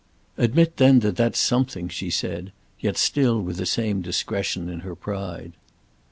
[0.35, 4.95] "Admit then that that's something," she said, yet still with the same discretion in her
[4.95, 5.53] pride.